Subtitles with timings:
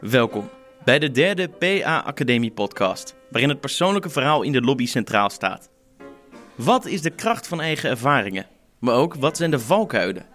[0.00, 0.50] Welkom
[0.84, 5.70] bij de derde PA Academie podcast, waarin het persoonlijke verhaal in de lobby centraal staat.
[6.54, 8.46] Wat is de kracht van eigen ervaringen?
[8.78, 10.26] Maar ook wat zijn de valkuilen?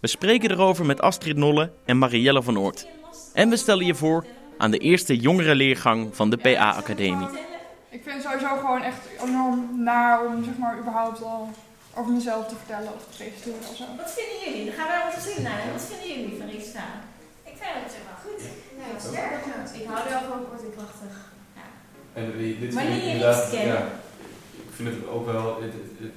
[0.00, 2.88] We spreken erover met Astrid Nolle en Marielle van Oort.
[3.32, 4.26] En we stellen je voor
[4.58, 7.28] aan de eerste jongerenleergang van de PA Academie.
[7.88, 11.50] Ik vind het sowieso gewoon echt enorm naar om zeg maar überhaupt al
[11.94, 13.84] over mezelf te vertellen of te presenteren of zo.
[13.96, 14.64] Wat vinden jullie?
[14.66, 15.62] Dan gaan wij onze zin naar.
[15.72, 16.84] Wat vinden jullie van Rita?
[19.12, 19.80] Sterk.
[19.82, 21.14] Ik hou er wel van kort en krachtig.
[22.12, 23.74] En die- dit leer je iets kennen?
[23.74, 23.86] ja,
[24.68, 26.12] ik vind het ook wel, het, het,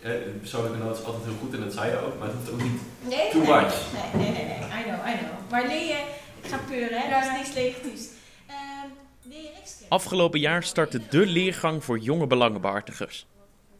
[0.00, 2.50] het, persoonlijke noot is altijd heel goed en dat zei je ook, maar het hoeft
[2.52, 2.80] ook niet.
[3.08, 3.74] Nee, Too nee, much.
[4.14, 4.58] Nee, nee, nee, nee.
[4.80, 5.50] I know, I know.
[5.50, 5.98] Maar leer je...
[6.42, 7.10] Ik ga peuren, hè.
[7.10, 8.08] Dat is niks negatiefs.
[8.46, 8.88] Ehm,
[9.22, 9.88] leer je niks kennen?
[9.88, 13.26] Afgelopen jaar startte de leergang voor jonge belangenbehartigers.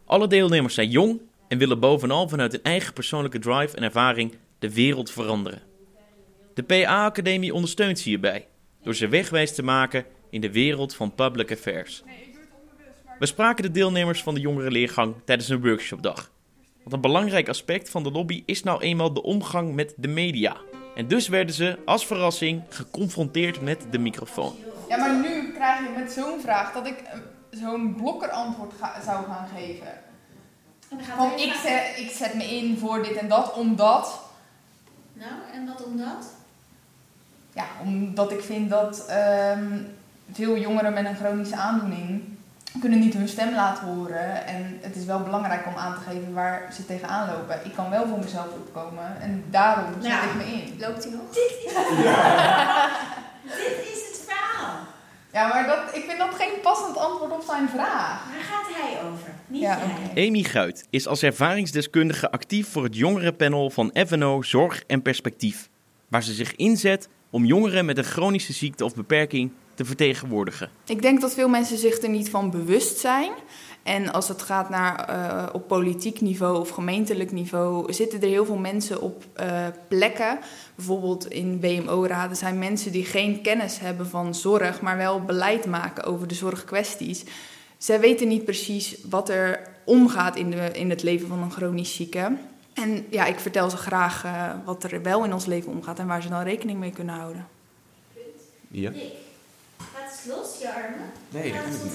[0.05, 4.73] Alle deelnemers zijn jong en willen bovenal vanuit hun eigen persoonlijke drive en ervaring de
[4.73, 5.61] wereld veranderen.
[6.53, 8.47] De PA-academie ondersteunt ze hierbij,
[8.85, 12.03] door ze wegwijs te maken in de wereld van public affairs.
[13.19, 16.31] We spraken de deelnemers van de jongerenleergang tijdens een workshopdag.
[16.81, 20.57] Want een belangrijk aspect van de lobby is nou eenmaal de omgang met de media.
[20.95, 24.55] En dus werden ze als verrassing geconfronteerd met de microfoon.
[24.89, 29.25] Ja, maar nu krijg je met zo'n vraag dat ik eh, zo'n blokkerantwoord ga- zou
[29.25, 29.87] gaan geven.
[31.15, 34.21] Van ik zet, ik zet me in voor dit en dat, omdat.
[35.13, 36.35] Nou, en wat omdat?
[37.55, 39.67] Ja, omdat ik vind dat ehm,
[40.33, 42.21] veel jongeren met een chronische aandoening
[42.81, 44.47] kunnen niet hun stem laten horen.
[44.47, 47.59] En het is wel belangrijk om aan te geven waar ze tegenaan lopen.
[47.65, 50.23] Ik kan wel voor mezelf opkomen en daarom Ja.
[50.23, 50.75] ik me in.
[50.79, 51.21] Loopt hij nog?
[53.43, 54.75] Dit is het verhaal.
[55.33, 58.23] Ja, maar dat, ik vind dat geen passend antwoord op zijn vraag.
[58.31, 59.29] Waar gaat hij over?
[59.47, 59.85] Niet Ja, jij.
[59.85, 60.27] oké.
[60.27, 65.69] Amy Guit is als ervaringsdeskundige actief voor het jongerenpanel van FNO Zorg en Perspectief,
[66.07, 70.69] waar ze zich inzet om jongeren met een chronische ziekte of beperking te vertegenwoordigen.
[70.85, 73.31] Ik denk dat veel mensen zich er niet van bewust zijn.
[73.83, 78.45] En als het gaat naar eh, op politiek niveau of gemeentelijk niveau, zitten er heel
[78.45, 80.39] veel mensen op eh, plekken.
[80.75, 86.03] Bijvoorbeeld in WMO-raden zijn mensen die geen kennis hebben van zorg, maar wel beleid maken
[86.03, 87.23] over de zorgkwesties.
[87.77, 91.95] Zij weten niet precies wat er omgaat in, de, in het leven van een chronisch
[91.95, 92.37] zieke.
[92.75, 96.07] En ja, ik vertel ze graag eh, wat er wel in ons leven omgaat en
[96.07, 97.47] waar ze dan rekening mee kunnen houden.
[98.67, 98.91] Ja?
[98.91, 101.09] Laat eens los, je armen.
[101.29, 101.91] Nee, dat eens kan ik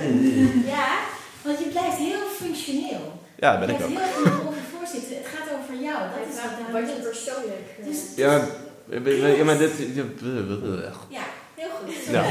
[0.00, 0.66] tot niet.
[0.66, 0.98] Ja,
[1.42, 3.12] want je blijft heel functioneel.
[3.36, 3.90] Ja, ben je ik ook.
[3.90, 5.16] blijft heel goed over voorzitten.
[5.16, 5.98] Het gaat over jou.
[5.98, 7.66] Dat is wat je persoonlijk...
[7.80, 8.46] eh, Dus, Ja,
[9.36, 9.72] ja, maar dit...
[11.08, 11.22] ja,
[11.54, 12.04] heel goed.
[12.10, 12.24] Ja.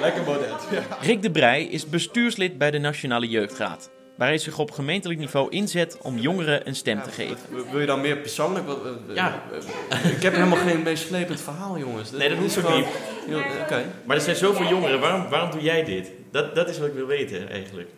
[0.00, 0.56] Lekker model.
[0.70, 0.82] Ja.
[1.00, 5.50] Rick de Brij is bestuurslid bij de Nationale Jeugdraad, waar hij zich op gemeentelijk niveau
[5.50, 7.36] inzet om jongeren een stem te geven.
[7.70, 8.66] Wil je dan meer persoonlijk?
[9.08, 9.42] Ja.
[10.16, 12.10] Ik heb helemaal geen meeslepend verhaal, jongens.
[12.10, 12.86] Nee, dat hoeft is ook niet.
[13.62, 13.84] Oké.
[14.04, 16.10] Maar er zijn zoveel jongeren, waarom, waarom doe jij dit?
[16.30, 17.88] Dat, dat is wat ik wil weten eigenlijk.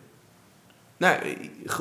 [0.97, 1.37] Nou,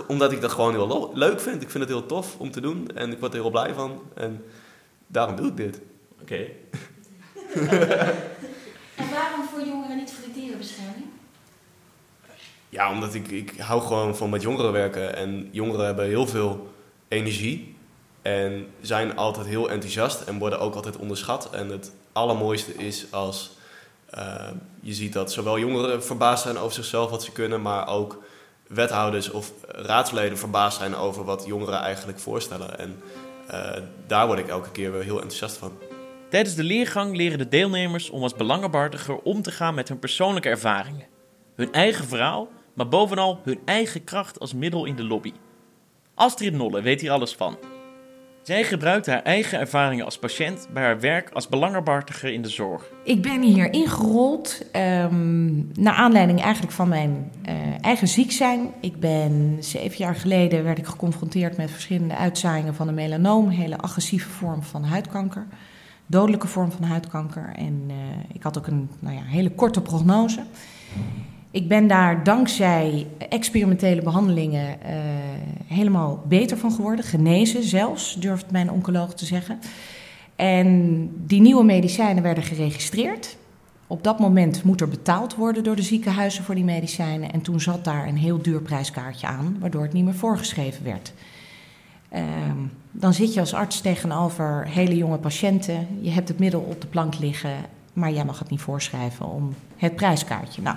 [0.07, 1.63] omdat ik dat gewoon heel leuk vind.
[1.63, 4.03] Ik vind het heel tof om te doen en ik word er heel blij van.
[4.15, 4.45] En
[5.07, 5.81] daarom doe ik dit.
[6.21, 6.47] Oké.
[8.97, 11.05] En waarom voor jongeren niet voor de dierenbescherming?
[12.76, 15.16] Ja, omdat ik, ik hou gewoon van met jongeren werken.
[15.16, 16.72] En jongeren hebben heel veel
[17.09, 17.76] energie.
[18.22, 21.50] En zijn altijd heel enthousiast en worden ook altijd onderschat.
[21.50, 23.50] En het allermooiste is als
[24.10, 24.50] eh,
[24.81, 28.22] je ziet dat zowel jongeren verbaasd zijn over zichzelf wat ze kunnen, maar ook
[28.66, 32.78] wethouders of raadsleden verbaasd zijn over wat jongeren eigenlijk voorstellen.
[32.78, 33.03] En
[33.47, 35.72] eh, daar word ik elke keer weer heel enthousiast van.
[36.31, 40.48] Tijdens de leergang leren de deelnemers om als belangenbehartiger om te gaan met hun persoonlijke
[40.48, 41.06] ervaringen.
[41.54, 45.32] Hun eigen verhaal, maar bovenal hun eigen kracht als middel in de lobby.
[46.14, 47.56] Astrid Nolle weet hier alles van.
[48.42, 52.91] Zij gebruikt haar eigen ervaringen als patiënt bij haar werk als belangenbehartiger in de zorg.
[53.04, 58.72] Ik ben hier ingerold ehm naar aanleiding eigenlijk van mijn eh, eigen ziek zijn.
[58.81, 63.53] Ik ben zeven jaar geleden werd ik geconfronteerd met verschillende uitzaaiingen van een melanoom, een
[63.53, 65.47] hele agressieve vorm van huidkanker,
[66.06, 67.52] dodelijke vorm van huidkanker.
[67.56, 67.96] En eh,
[68.32, 70.43] ik had ook een nou ja, hele korte prognose.
[71.56, 74.94] Ik ben daar dankzij experimentele behandelingen eh,
[75.67, 79.58] helemaal beter van geworden, genezen zelfs, durft mijn oncoloog te zeggen.
[80.35, 83.37] En die nieuwe medicijnen werden geregistreerd.
[83.87, 87.32] Op dat moment moet er betaald worden door de ziekenhuizen voor die medicijnen.
[87.32, 91.12] En toen zat daar een heel duur prijskaartje aan, waardoor het niet meer voorgeschreven werd.
[92.08, 92.58] Ehm,
[92.91, 95.88] dan zit je als arts tegenover hele jonge patiënten.
[96.00, 97.55] Je hebt het middel op de plank liggen,
[97.93, 100.62] maar jij mag het niet voorschrijven om het prijskaartje.
[100.62, 100.76] Nou,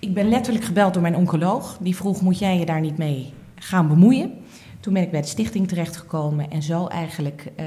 [0.00, 1.78] ik ben letterlijk gebeld door mijn oncoloog.
[1.80, 4.32] Die vroeg: Moet jij je daar niet mee gaan bemoeien?
[4.80, 7.66] Toen ben ik bij de stichting terechtgekomen en zo eigenlijk uh,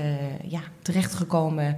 [0.50, 1.78] ja, terechtgekomen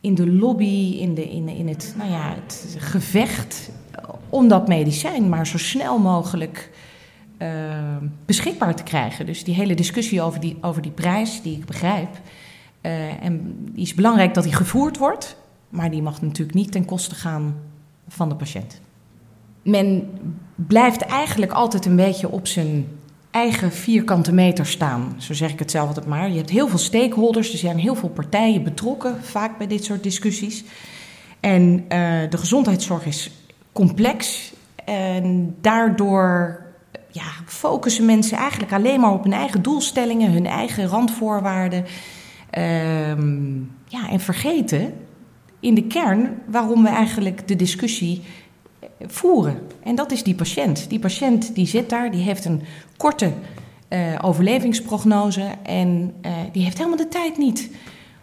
[0.00, 3.70] in de lobby, in, de, in, in het, nou ja, het gevecht
[4.28, 6.70] om dat medicijn maar zo snel mogelijk
[7.38, 7.48] uh,
[8.26, 9.26] beschikbaar te krijgen.
[9.26, 12.08] Dus die hele discussie over die, over die prijs, die ik begrijp.
[12.82, 15.36] Uh, en die is belangrijk dat die gevoerd wordt,
[15.68, 17.56] maar die mag natuurlijk niet ten koste gaan
[18.08, 18.80] van de patiënt.
[19.64, 20.10] Men
[20.54, 22.86] blijft eigenlijk altijd een beetje op zijn
[23.30, 25.14] eigen vierkante meter staan.
[25.18, 26.30] Zo zeg ik het zelf altijd maar.
[26.30, 30.02] Je hebt heel veel stakeholders, er zijn heel veel partijen betrokken, vaak bij dit soort
[30.02, 30.64] discussies.
[31.40, 31.88] En uh,
[32.30, 33.30] de gezondheidszorg is
[33.72, 34.52] complex.
[34.84, 36.62] En daardoor
[37.10, 41.84] ja, focussen mensen eigenlijk alleen maar op hun eigen doelstellingen, hun eigen randvoorwaarden.
[42.58, 44.94] Um, ja, en vergeten
[45.60, 48.22] in de kern waarom we eigenlijk de discussie
[49.00, 49.58] voeren.
[49.82, 50.90] En dat is die patiënt.
[50.90, 52.62] Die patiënt die zit daar, die heeft een
[52.96, 53.32] korte
[53.94, 57.70] uh, overlevingsprognose en uh, die heeft helemaal de tijd niet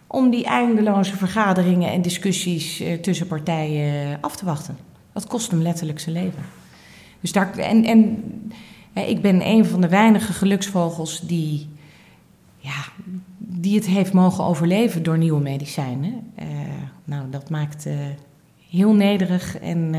[0.06, 4.76] om die eindeloze vergaderingen en discussies uh, tussen partijen af te wachten.
[5.12, 6.42] Dat kost hem letterlijk zijn leven.
[7.20, 8.24] Dus daar, en, en
[8.92, 11.68] ik ben een van de weinige geluksvogels die,
[12.56, 12.84] ja,
[13.38, 16.32] die het heeft mogen overleven door nieuwe medicijnen.
[17.04, 17.86] nou, dat maakt
[18.70, 19.94] heel nederig en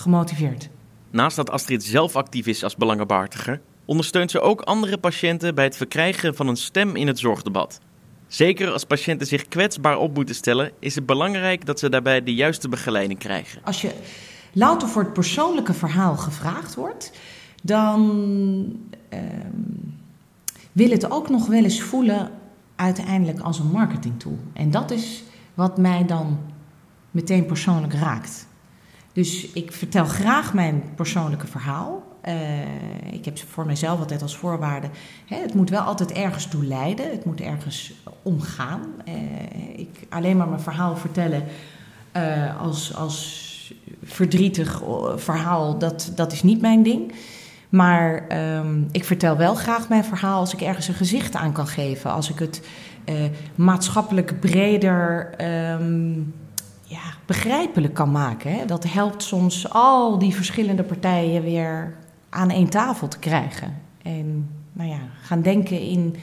[0.00, 0.68] gemotiveerd.
[1.10, 5.76] Naast dat Astrid zelf actief is als belangenbehartiger, ondersteunt ze ook andere patiënten bij het
[5.76, 7.80] verkrijgen van een stem in het zorgdebat.
[8.26, 12.34] Zeker als patiënten zich kwetsbaar op moeten stellen, is het belangrijk dat ze daarbij de
[12.34, 13.60] juiste begeleiding krijgen.
[13.64, 13.94] Als je
[14.52, 17.12] louter voor het persoonlijke verhaal gevraagd wordt,
[17.62, 18.00] dan
[19.14, 19.18] uh,
[20.72, 22.30] wil het ook nog wel eens voelen
[22.76, 24.38] uiteindelijk als een marketingtool.
[24.52, 25.22] En dat is
[25.54, 26.38] wat mij dan
[27.10, 28.46] meteen persoonlijk raakt.
[29.20, 32.02] Dus ik vertel graag mijn persoonlijke verhaal.
[32.24, 32.32] Uh,
[33.12, 34.88] ik heb voor mezelf altijd als voorwaarde:
[35.26, 38.80] hè, het moet wel altijd ergens toe leiden, het moet ergens omgaan.
[39.08, 39.14] Uh,
[39.78, 41.42] ik alleen maar mijn verhaal vertellen
[42.60, 44.82] als, als verdrietig
[45.16, 47.12] verhaal, dat, dat is niet mijn ding.
[47.68, 48.26] Maar
[48.56, 52.12] um, ik vertel wel graag mijn verhaal als ik ergens een gezicht aan kan geven.
[52.12, 52.62] Als ik het
[53.54, 55.34] maatschappelijk breder.
[55.80, 56.34] Um,
[56.90, 58.52] ja, begrijpelijk kan maken.
[58.52, 58.64] Hè?
[58.64, 61.96] Dat helpt soms al die verschillende partijen weer
[62.28, 63.82] aan één tafel te krijgen.
[64.02, 66.16] En nou ja, gaan denken in,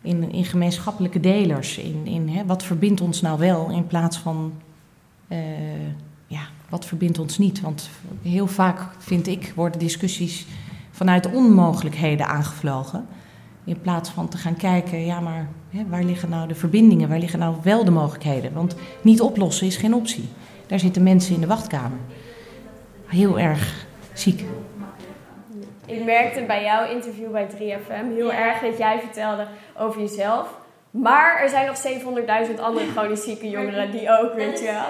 [0.00, 1.78] in, in gemeenschappelijke delers.
[1.78, 4.52] In, in hè, wat verbindt ons nou wel in plaats van
[5.28, 5.38] uh,
[6.26, 7.60] ja, wat verbindt ons niet.
[7.60, 7.90] Want
[8.22, 10.46] heel vaak, vind ik, worden discussies
[10.90, 13.06] vanuit onmogelijkheden aangevlogen.
[13.66, 17.18] In plaats van te gaan kijken, ja, maar hè, waar liggen nou de verbindingen, waar
[17.18, 18.52] liggen nou wel de mogelijkheden?
[18.52, 20.28] Want niet oplossen is geen optie.
[20.66, 21.98] Daar zitten mensen in de wachtkamer.
[23.06, 24.44] Heel erg ziek.
[25.86, 29.46] Ik merkte bij jouw interview bij 3FM heel erg dat jij vertelde
[29.78, 30.54] over jezelf.
[30.90, 31.76] Maar er zijn nog
[32.48, 34.84] 700.000 andere chronisch zieke jongeren die ook, weet je wel.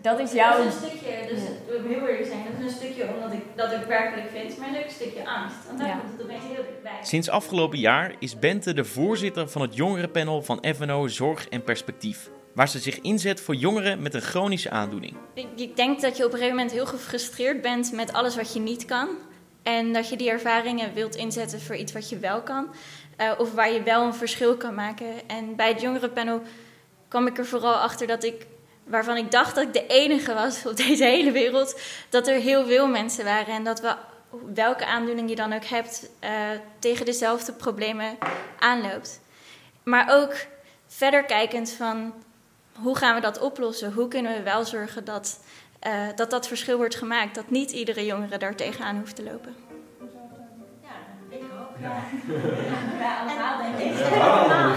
[0.00, 0.56] Dat is jouw...
[0.56, 1.40] Dat is een stukje, dus
[1.84, 4.90] heel eerlijk zijn, dat is een stukje omdat ik dat ik werkelijk vind, maar een
[4.90, 5.56] stukje angst.
[5.66, 5.96] Want daar ja.
[5.96, 6.98] komt het opeens heel dichtbij.
[7.02, 12.30] Sinds afgelopen jaar is Bente de voorzitter van het jongerenpanel van FNO Zorg en Perspectief.
[12.54, 15.16] Waar ze zich inzet voor jongeren met een chronische aandoening.
[15.34, 18.52] Ik, ik denk dat je op een gegeven moment heel gefrustreerd bent met alles wat
[18.52, 19.08] je niet kan.
[19.62, 22.68] En dat je die ervaringen wilt inzetten voor iets wat je wel kan.
[23.20, 25.06] Uh, of waar je wel een verschil kan maken.
[25.26, 26.42] En bij het jongerenpanel
[27.08, 28.46] kwam ik er vooral achter dat ik
[28.86, 32.66] waarvan ik dacht dat ik de enige was op deze hele wereld, dat er heel
[32.66, 33.94] veel mensen waren en dat we,
[34.54, 36.30] welke aandoening je dan ook hebt, uh,
[36.78, 38.18] tegen dezelfde problemen
[38.58, 39.20] aanloopt.
[39.82, 40.34] Maar ook
[40.86, 42.14] verder kijkend van
[42.72, 43.92] hoe gaan we dat oplossen?
[43.92, 45.40] Hoe kunnen we wel zorgen dat
[45.86, 49.54] uh, dat, dat verschil wordt gemaakt, dat niet iedere jongere daar tegenaan hoeft te lopen?
[50.82, 50.88] Ja,
[51.28, 51.80] ik ook.
[51.80, 52.02] Ja,
[53.00, 53.98] ja allemaal denk ik.
[53.98, 54.74] Ja,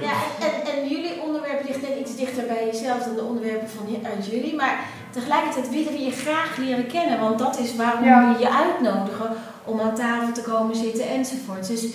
[0.00, 0.14] ja.
[0.40, 4.26] En, en jullie onderwerp ligt net iets dichter bij jezelf dan de onderwerpen van uit
[4.26, 4.54] jullie.
[4.54, 4.78] Maar
[5.10, 7.20] tegelijkertijd willen we je graag leren kennen.
[7.20, 8.32] Want dat is waarom ja.
[8.32, 9.30] we je uitnodigen
[9.64, 11.66] om aan tafel te komen zitten enzovoort.
[11.66, 11.86] Dus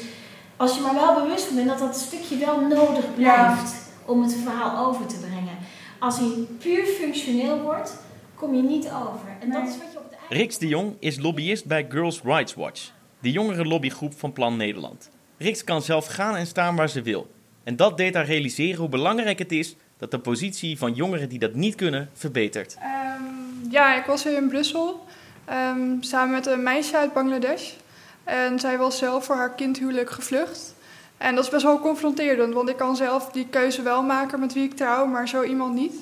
[0.57, 3.73] als je maar wel bewust bent dat dat stukje wel nodig blijft
[4.05, 5.57] om het verhaal over te brengen.
[5.99, 7.97] Als hij puur functioneel wordt,
[8.35, 9.37] kom je niet over.
[9.39, 12.53] En dat is wat je op de Rix de Jong is lobbyist bij Girls Rights
[12.53, 15.09] Watch, de jongere lobbygroep van Plan Nederland.
[15.37, 17.27] Rix kan zelf gaan en staan waar ze wil.
[17.63, 21.39] En dat deed haar realiseren hoe belangrijk het is dat de positie van jongeren die
[21.39, 22.77] dat niet kunnen verbetert.
[23.19, 25.05] Um, ja, ik was hier in Brussel
[25.49, 27.71] um, samen met een meisje uit Bangladesh.
[28.23, 30.75] En zij was zelf voor haar kindhuwelijk gevlucht.
[31.17, 34.53] En dat is best wel confronterend, want ik kan zelf die keuze wel maken met
[34.53, 35.95] wie ik trouw, maar zo iemand niet.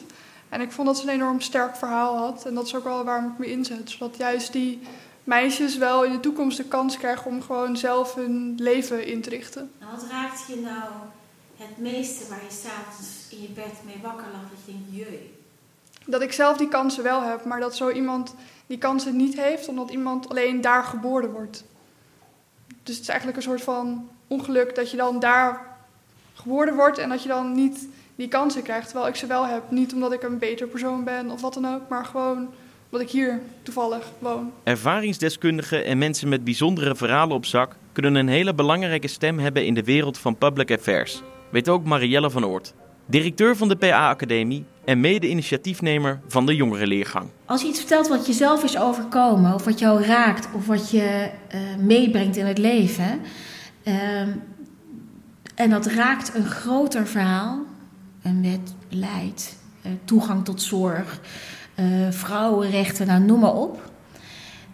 [0.50, 2.46] En ik vond dat ze een enorm sterk verhaal had.
[2.46, 3.90] En dat is ook wel waarom ik me inzet.
[3.90, 4.80] Zodat juist die
[5.24, 9.30] meisjes wel in de toekomst de kans krijgen om gewoon zelf hun leven in te
[9.30, 9.72] richten.
[9.80, 10.90] Nou, wat raakt je nou
[11.60, 15.34] het meeste waar je s'avonds in je bed mee wakker lag, dat je denkt, jee.
[16.06, 18.36] Dat ik zelf die kansen wel heb, maar dat zo iemand
[18.68, 21.64] die kansen niet heeft, omdat iemand alleen daar geboren wordt.
[22.84, 25.78] Dus het is eigenlijk een soort van ongeluk dat je dan daar
[26.34, 29.72] geboren wordt en dat je dan niet die kansen krijgt, terwijl ik ze wel heb.
[29.72, 32.50] Niet omdat ik een beter persoon ben of wat dan ook, maar gewoon
[32.90, 34.52] omdat ik hier toevallig woon.
[34.64, 39.74] Ervaringsdeskundigen en mensen met bijzondere verhalen op zak kunnen een hele belangrijke stem hebben in
[39.74, 41.22] de wereld van public affairs.
[41.52, 42.74] Weet ook Marielle van Oort,
[43.06, 47.30] directeur van de PA-academie en mede-initiatiefnemer van de jongerenleergang.
[47.46, 51.30] Als je iets vertelt wat jezelf is overkomen, of wat jou raakt, of wat je
[51.56, 53.22] uh, meebrengt in het leven,
[53.84, 54.22] uh,
[55.56, 57.66] en dat raakt een groter verhaal,
[58.24, 61.20] een wet, beleid, uh, toegang tot zorg,
[61.76, 63.92] uh, vrouwenrechten, nou noem maar op,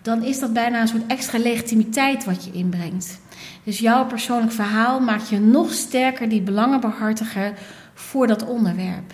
[0.02, 3.20] dan is dat bijna een soort extra legitimiteit wat je inbrengt.
[3.64, 7.54] Dus jouw persoonlijk verhaal maakt je nog sterker die belangenbehartiger
[7.94, 9.14] voor dat onderwerp.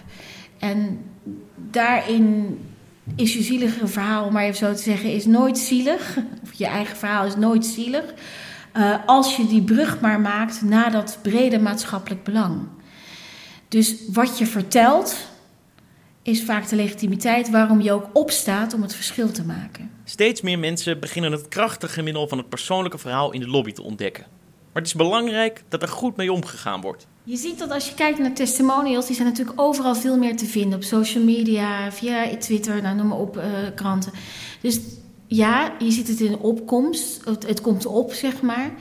[0.60, 1.00] En
[1.56, 2.60] daarin
[3.16, 6.18] is je zielige verhaal, om maar even zo te zeggen, is nooit zielig.
[6.44, 8.04] Of je eigen verhaal is nooit zielig.
[8.78, 12.62] Uh, als je die brug maar maakt naar dat brede maatschappelijk belang.
[13.68, 15.16] Dus wat je vertelt,
[16.24, 19.92] is vaak de legitimiteit waarom je ook opstaat om het verschil te maken.
[20.04, 23.84] Steeds meer mensen beginnen het krachtige middel van het persoonlijke verhaal in de lobby te
[23.84, 24.26] ontdekken.
[24.74, 27.08] Maar het is belangrijk dat er goed mee omgegaan wordt.
[27.24, 30.46] Je ziet dat als je kijkt naar testimonials, die zijn natuurlijk overal veel meer te
[30.46, 30.78] vinden.
[30.78, 33.44] Op social media, via Twitter, nou, noem maar op, uh,
[33.76, 34.12] kranten.
[34.62, 34.80] Dus
[35.28, 37.26] ja, je ziet het in opkomst.
[37.26, 38.72] Het, het komt op, zeg maar.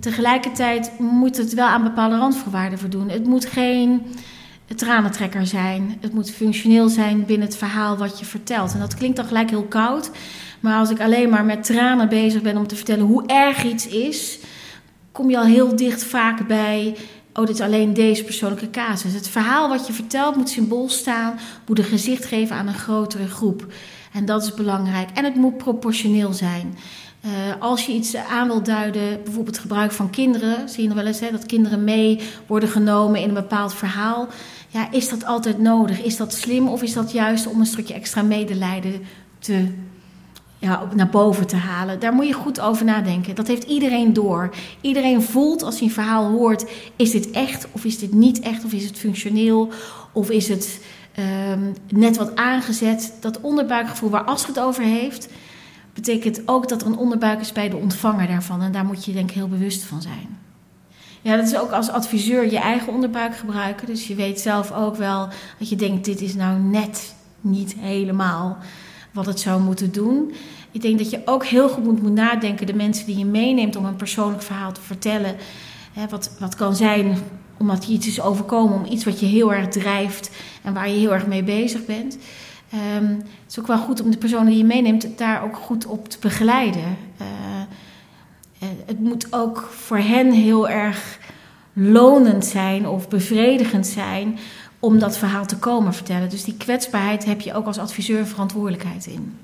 [0.00, 3.08] Tegelijkertijd moet het wel aan bepaalde randvoorwaarden voldoen.
[3.08, 4.02] Het moet geen
[4.74, 5.98] tranentrekker zijn.
[6.00, 8.72] Het moet functioneel zijn binnen het verhaal wat je vertelt.
[8.72, 10.10] En dat klinkt dan gelijk heel koud.
[10.60, 13.86] Maar als ik alleen maar met tranen bezig ben om te vertellen hoe erg iets
[13.86, 14.38] is,
[15.12, 16.96] kom je al heel dicht vaak bij.
[17.32, 19.12] Oh, dit is alleen deze persoonlijke casus.
[19.12, 23.28] Het verhaal wat je vertelt moet symbool staan, moet een gezicht geven aan een grotere
[23.28, 23.66] groep.
[24.12, 25.08] En dat is belangrijk.
[25.14, 26.74] En het moet proportioneel zijn.
[27.26, 30.96] Uh, als je iets aan wil duiden, bijvoorbeeld het gebruik van kinderen, zie je nog
[30.96, 34.28] wel eens hè, dat kinderen mee worden genomen in een bepaald verhaal.
[34.68, 36.02] Ja, is dat altijd nodig?
[36.02, 39.00] Is dat slim of is dat juist om een stukje extra medelijden
[39.38, 39.68] te,
[40.58, 42.00] ja, naar boven te halen?
[42.00, 43.34] Daar moet je goed over nadenken.
[43.34, 44.54] Dat heeft iedereen door.
[44.80, 46.64] Iedereen voelt als hij een verhaal hoort:
[46.96, 48.64] is dit echt of is dit niet echt?
[48.64, 49.68] Of is het functioneel?
[50.12, 50.80] Of is het
[51.52, 53.12] um, net wat aangezet?
[53.20, 55.28] Dat onderbuikgevoel waar As het over heeft
[55.96, 58.62] betekent ook dat er een onderbuik is bij de ontvanger daarvan.
[58.62, 60.38] En daar moet je denk ik heel bewust van zijn.
[61.22, 63.86] Ja, dat is ook als adviseur je eigen onderbuik gebruiken.
[63.86, 68.58] Dus je weet zelf ook wel dat je denkt, dit is nou net niet helemaal
[69.12, 70.32] wat het zou moeten doen.
[70.70, 73.84] Ik denk dat je ook heel goed moet, nadenken, de mensen die je meeneemt om
[73.84, 75.36] een persoonlijk verhaal te vertellen.
[75.92, 77.18] Hè, wat, wat kan zijn
[77.56, 80.30] omdat je iets is overkomen, om iets wat je heel erg drijft
[80.62, 82.18] en waar je heel erg mee bezig bent.
[82.74, 85.86] Um, het is ook wel goed om de personen die je meeneemt daar ook goed
[85.86, 86.96] op te begeleiden.
[87.20, 87.26] Uh,
[88.86, 91.18] het moet ook voor hen heel erg
[91.72, 94.38] lonend zijn of bevredigend zijn
[94.78, 96.30] om dat verhaal te komen vertellen.
[96.30, 99.38] Dus die kwetsbaarheid heb je ook als adviseur verantwoordelijkheid in.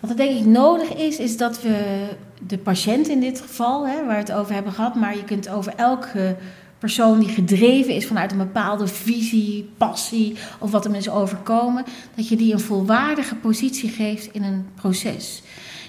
[0.00, 2.06] Wat er denk ik nodig is, is dat we
[2.46, 5.48] de patiënt in dit geval, hè, waar we het over hebben gehad, maar je kunt
[5.48, 6.36] over elke
[6.84, 12.28] persoon die gedreven is vanuit een bepaalde visie, passie of wat hem is overkomen, dat
[12.28, 15.42] je die een volwaardige positie geeft in een proces.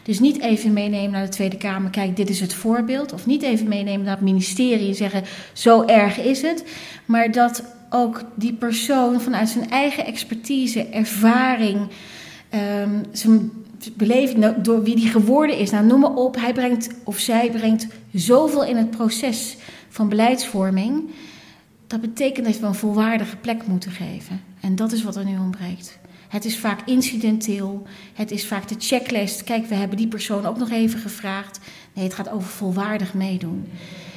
[0.04, 3.14] Dus niet even meenemen naar de Tweede Kamer, kijk, dit is het voorbeeld.
[3.14, 5.24] Of niet even meenemen naar het ministerie en zeggen,
[5.54, 6.64] zo erg is het.
[7.06, 11.78] Maar dat ook die persoon vanuit zijn eigen expertise, ervaring,
[12.82, 13.52] um, zijn
[13.94, 17.88] beleving, door wie die geworden is, nou noem maar op, hij brengt of zij brengt
[18.14, 19.58] zoveel in het proces
[19.96, 21.10] van beleidsvorming.
[21.88, 24.42] Dat betekent dat we een volwaardige plek moeten geven.
[24.60, 26.00] En dat is wat er nu ontbreekt.
[26.28, 27.88] Het is vaak incidenteel.
[28.14, 29.44] Het is vaak de checklist.
[29.44, 31.60] Kijk, we hebben die persoon ook nog even gevraagd.
[31.94, 33.70] Nee, het gaat over volwaardig meedoen.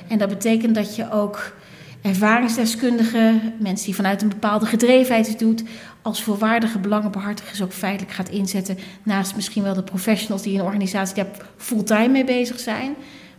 [0.09, 1.57] En dat betekent dat je ook
[2.03, 5.63] ervaringsdeskundigen, mensen die vanuit een bepaalde gedrevenheid het doet,
[6.03, 8.79] als volwaardige belangenbehartigers ook feitelijk gaat inzetten.
[9.03, 12.95] Naast misschien wel de professionals die in een organisatie daar fulltime mee bezig zijn.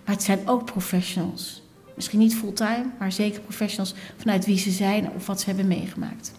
[0.06, 1.59] Maar het zijn ook professionals.
[2.00, 6.32] Misschien niet fulltime, maar zeker professionals vanuit wie ze zijn of wat ze hebben meegemaakt.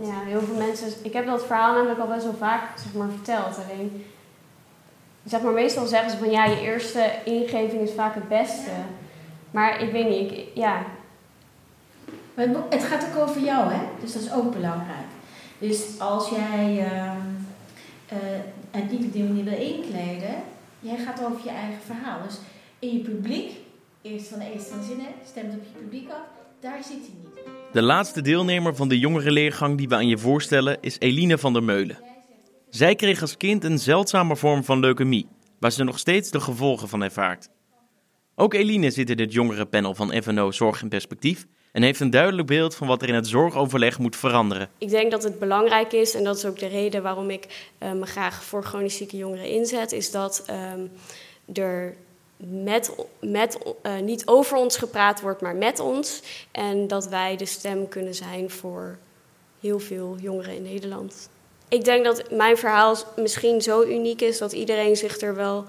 [0.00, 0.88] Ja, heel veel mensen.
[1.02, 3.56] Ik heb dat verhaal namelijk al best wel vaak zeg maar, verteld.
[3.56, 4.04] Alleen,
[5.24, 8.70] zeg maar, meestal zeggen ze van ja, je eerste ingeving is vaak het beste.
[9.50, 10.82] Maar ik weet niet, ik, ja.
[12.34, 13.80] Maar het gaat ook over jou, hè?
[14.00, 15.06] Dus dat is ook belangrijk.
[15.58, 17.12] Dus als jij uh,
[18.12, 18.18] uh,
[18.70, 20.34] het niet op die manier wil inkleden,
[20.80, 22.18] jij gaat over je eigen verhaal.
[22.26, 22.38] Dus
[22.78, 23.64] in je publiek,
[24.06, 26.26] eerst van de eerste van zinnen, stemt op je publiek af,
[26.60, 27.44] daar zit hij niet.
[27.72, 31.62] De laatste deelnemer van de jongerenleergang die we aan je voorstellen is Eline van der
[31.62, 31.98] Meulen.
[32.70, 36.88] Zij kreeg als kind een zeldzame vorm van leukemie, waar ze nog steeds de gevolgen
[36.88, 37.48] van ervaart.
[38.34, 42.48] Ook Eline zit in het jongerenpanel van FNO Zorg in Perspectief en heeft een duidelijk
[42.48, 44.68] beeld van wat er in het zorgoverleg moet veranderen.
[44.78, 47.92] Ik denk dat het belangrijk is, en dat is ook de reden waarom ik uh,
[47.92, 50.44] me graag voor chronisch zieke jongeren inzet, is dat
[50.74, 50.90] um,
[51.54, 51.96] er
[52.36, 52.90] met,
[53.20, 56.22] met, uh, niet over ons gepraat wordt, maar met ons.
[56.50, 58.98] En dat wij de stem kunnen zijn voor
[59.60, 61.28] heel veel jongeren in Nederland.
[61.68, 65.64] Ik denk dat mijn verhaal misschien zo uniek is dat iedereen zich er wel,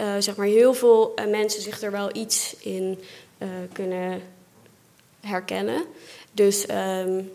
[0.00, 2.98] uh, zeg maar, heel veel uh, mensen zich er wel iets in
[3.72, 4.22] kunnen
[5.20, 5.84] herkennen.
[6.32, 7.32] Dus um,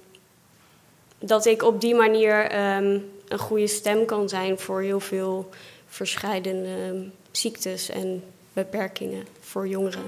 [1.19, 2.43] dat ik op die manier
[2.75, 5.49] um, een goede stem kan zijn voor heel veel
[5.87, 6.49] verschillende
[6.87, 8.23] um, ziektes en
[8.53, 10.01] beperkingen voor jongeren.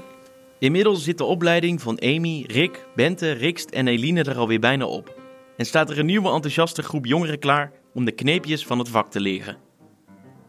[0.60, 5.24] Inmiddels zit de opleiding van Amy, Rick, Bente, Rikst en Eline er alweer bijna op.
[5.58, 9.12] En staat er een nieuwe enthousiaste groep jongeren klaar om de kneepjes van het vak
[9.12, 9.58] te leren.